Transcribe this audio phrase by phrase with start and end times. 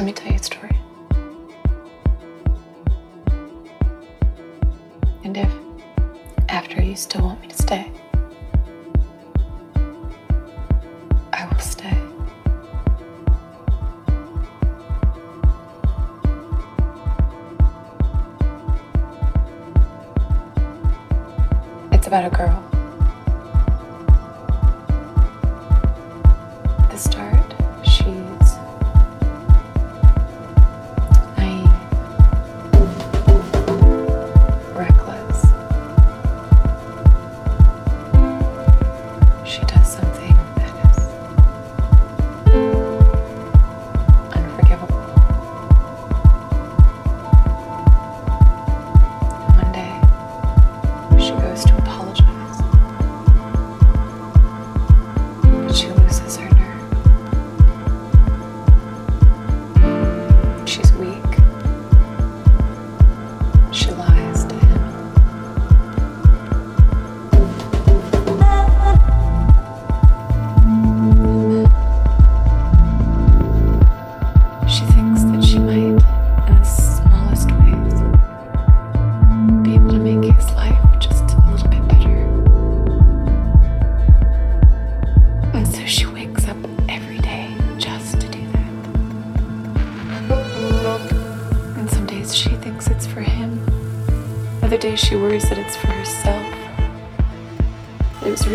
[0.00, 0.78] Let me tell you a story.
[5.24, 5.52] And if
[6.48, 7.92] after you still want me to stay,
[11.34, 11.98] I will stay.
[21.92, 22.69] It's about a girl.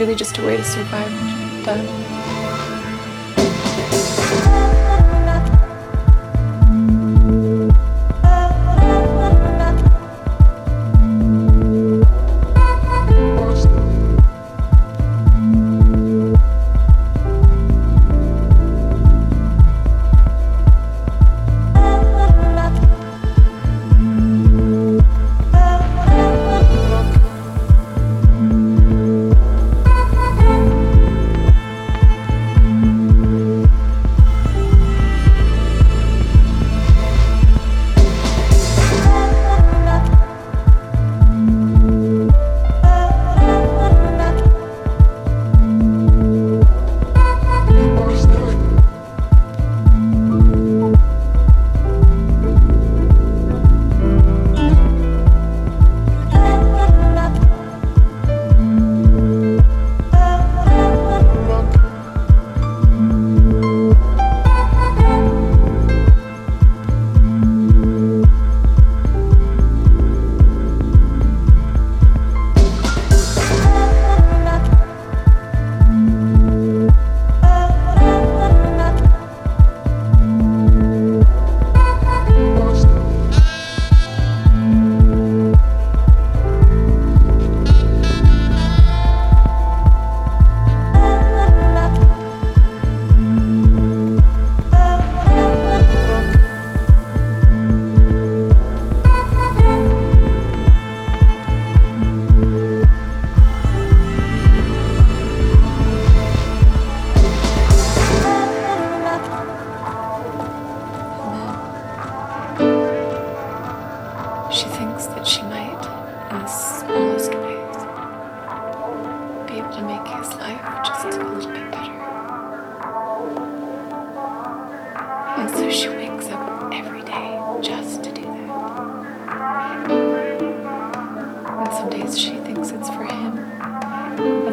[0.06, 1.10] really just a way to survive
[1.66, 2.05] time.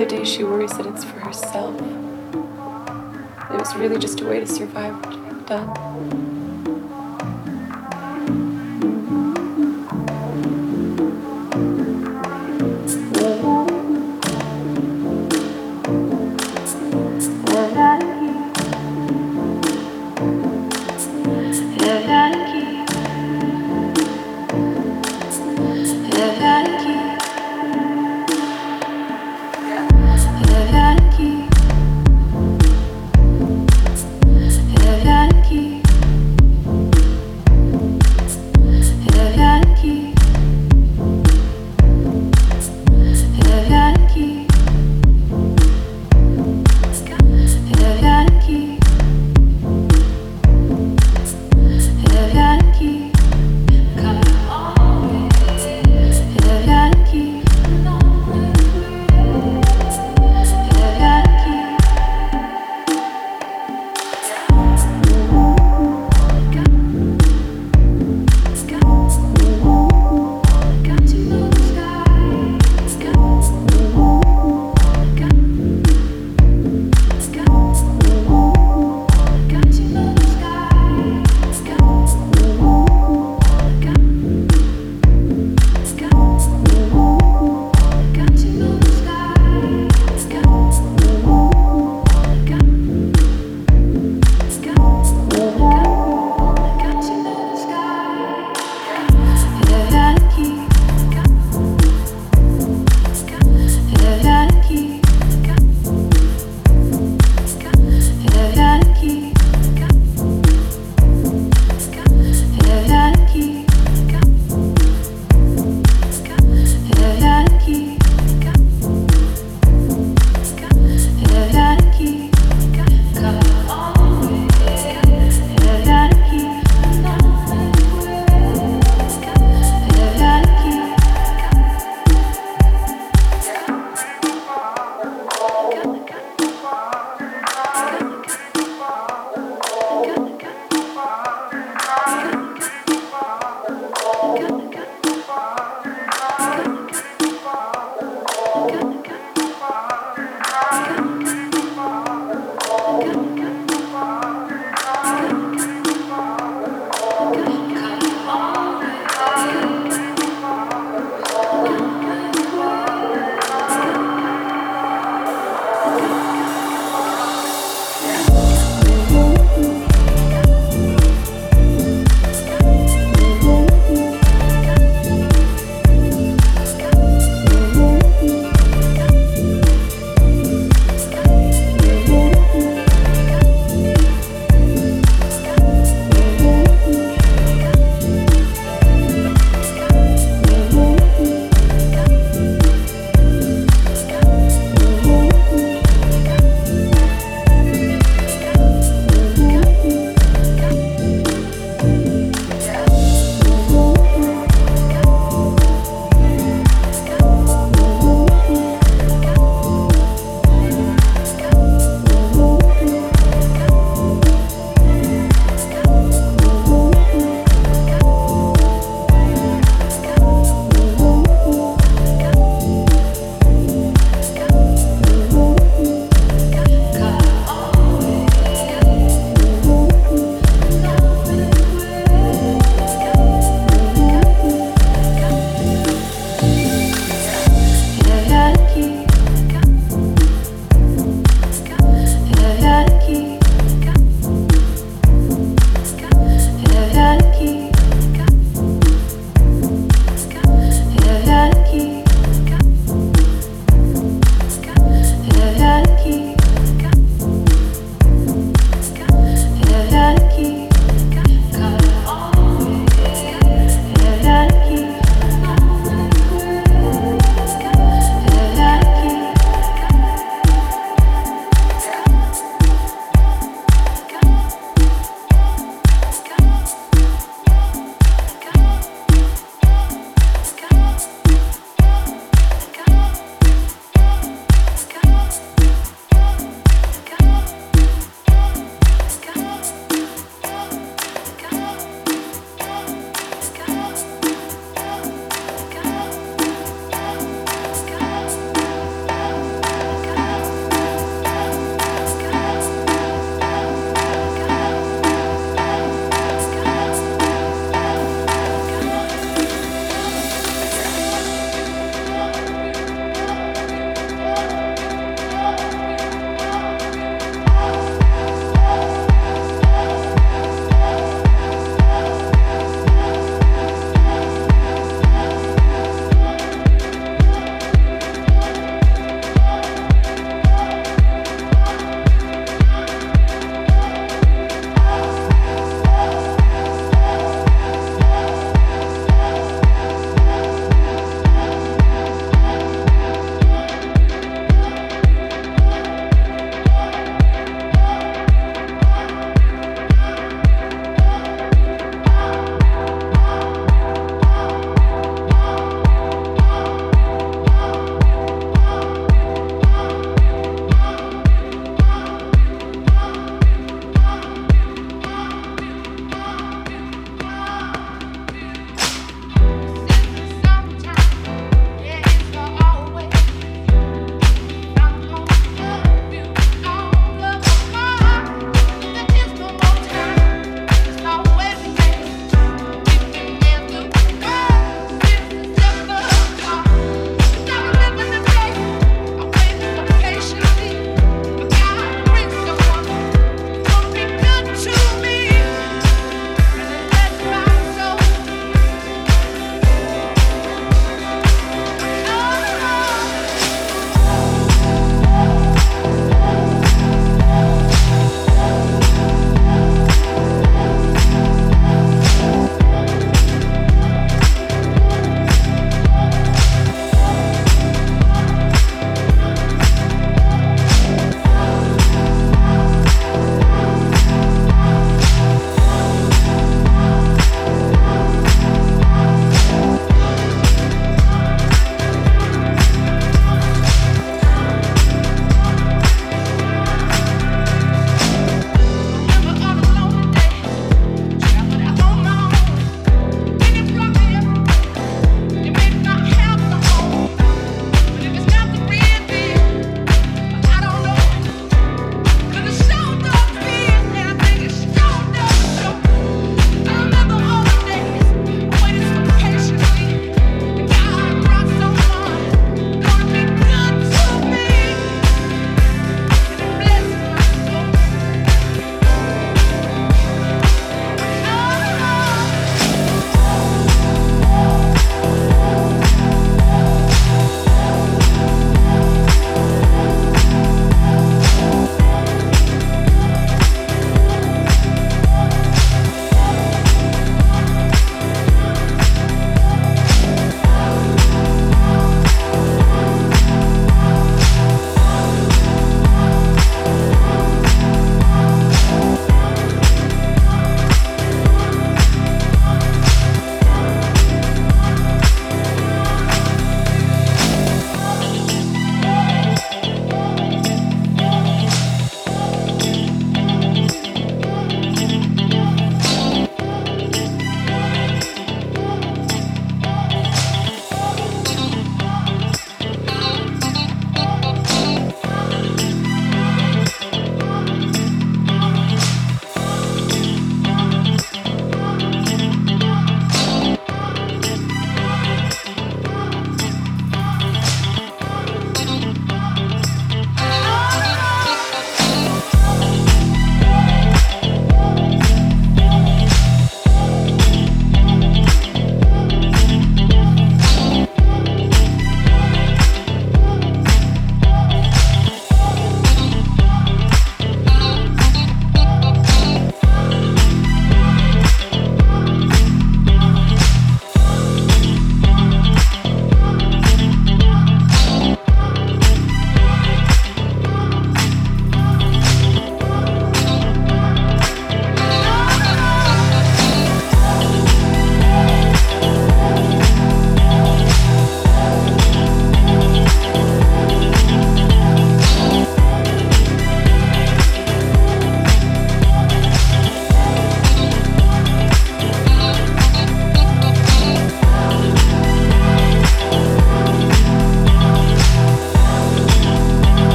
[0.00, 1.78] other day she worries that it's for herself.
[1.78, 6.29] It was really just a way to survive what she'd done.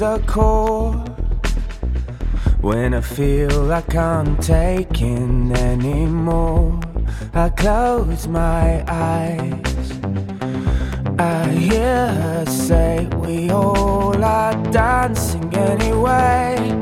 [0.00, 0.94] the core.
[2.62, 6.80] When I feel like I'm taking anymore,
[7.34, 10.00] I close my eyes.
[11.18, 16.79] I hear her say, We all are dancing anyway.